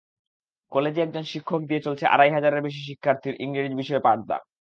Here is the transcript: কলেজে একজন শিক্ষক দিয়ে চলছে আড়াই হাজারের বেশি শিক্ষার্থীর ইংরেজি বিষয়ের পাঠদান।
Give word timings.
কলেজে 0.71 0.99
একজন 1.03 1.23
শিক্ষক 1.31 1.61
দিয়ে 1.69 1.85
চলছে 1.85 2.05
আড়াই 2.05 2.31
হাজারের 2.33 2.61
বেশি 2.61 2.81
শিক্ষার্থীর 2.87 3.35
ইংরেজি 3.41 3.75
বিষয়ের 3.75 4.05
পাঠদান। 4.07 4.41